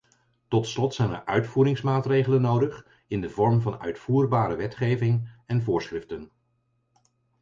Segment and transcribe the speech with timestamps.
[0.47, 6.31] Tot slot zijn er uitvoeringsmaatregelen nodig in de vorm van uitvoerbare wetgeving en voorschriften.